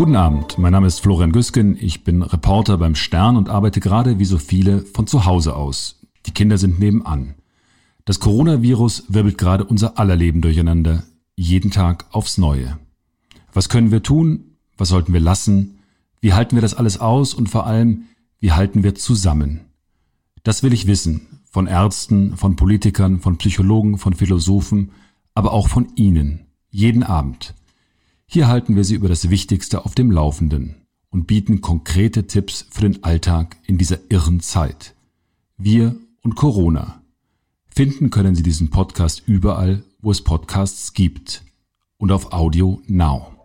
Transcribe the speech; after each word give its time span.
Guten 0.00 0.16
Abend, 0.16 0.56
mein 0.56 0.72
Name 0.72 0.86
ist 0.86 1.00
Florian 1.00 1.30
Güsken, 1.30 1.76
ich 1.78 2.04
bin 2.04 2.22
Reporter 2.22 2.78
beim 2.78 2.94
Stern 2.94 3.36
und 3.36 3.50
arbeite 3.50 3.80
gerade 3.80 4.18
wie 4.18 4.24
so 4.24 4.38
viele 4.38 4.80
von 4.80 5.06
zu 5.06 5.26
Hause 5.26 5.54
aus. 5.54 6.00
Die 6.24 6.30
Kinder 6.30 6.56
sind 6.56 6.80
nebenan. 6.80 7.34
Das 8.06 8.18
Coronavirus 8.18 9.04
wirbelt 9.08 9.36
gerade 9.36 9.64
unser 9.64 9.98
aller 9.98 10.16
Leben 10.16 10.40
durcheinander, 10.40 11.02
jeden 11.36 11.70
Tag 11.70 12.06
aufs 12.12 12.38
Neue. 12.38 12.78
Was 13.52 13.68
können 13.68 13.90
wir 13.90 14.02
tun? 14.02 14.56
Was 14.78 14.88
sollten 14.88 15.12
wir 15.12 15.20
lassen? 15.20 15.80
Wie 16.22 16.32
halten 16.32 16.56
wir 16.56 16.62
das 16.62 16.74
alles 16.74 16.98
aus? 16.98 17.34
Und 17.34 17.48
vor 17.48 17.66
allem, 17.66 18.04
wie 18.38 18.52
halten 18.52 18.82
wir 18.82 18.94
zusammen? 18.94 19.60
Das 20.42 20.62
will 20.62 20.72
ich 20.72 20.86
wissen. 20.86 21.40
Von 21.50 21.66
Ärzten, 21.66 22.36
von 22.38 22.56
Politikern, 22.56 23.20
von 23.20 23.36
Psychologen, 23.36 23.98
von 23.98 24.14
Philosophen, 24.14 24.92
aber 25.34 25.52
auch 25.52 25.68
von 25.68 25.88
Ihnen. 25.96 26.46
Jeden 26.70 27.02
Abend. 27.02 27.54
Hier 28.32 28.46
halten 28.46 28.76
wir 28.76 28.84
Sie 28.84 28.94
über 28.94 29.08
das 29.08 29.28
Wichtigste 29.28 29.84
auf 29.84 29.96
dem 29.96 30.12
Laufenden 30.12 30.76
und 31.10 31.26
bieten 31.26 31.62
konkrete 31.62 32.28
Tipps 32.28 32.64
für 32.70 32.82
den 32.82 33.02
Alltag 33.02 33.56
in 33.66 33.76
dieser 33.76 33.98
irren 34.08 34.38
Zeit. 34.38 34.94
Wir 35.56 35.96
und 36.22 36.36
Corona. 36.36 37.02
Finden 37.74 38.10
können 38.10 38.36
Sie 38.36 38.44
diesen 38.44 38.70
Podcast 38.70 39.24
überall, 39.26 39.82
wo 40.00 40.12
es 40.12 40.22
Podcasts 40.22 40.92
gibt 40.92 41.42
und 41.98 42.12
auf 42.12 42.32
Audio 42.32 42.80
Now. 42.86 43.39